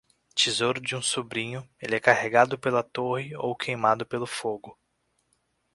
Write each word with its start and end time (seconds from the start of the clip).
Tesouro 0.33 0.81
de 0.81 0.95
um 0.95 1.01
sobrinho, 1.03 1.69
ele 1.79 1.93
é 1.95 1.99
carregado 1.99 2.57
pela 2.57 2.81
torre 2.81 3.35
ou 3.37 3.55
queimado 3.55 4.03
pelo 4.03 4.25
fogo. 4.25 4.75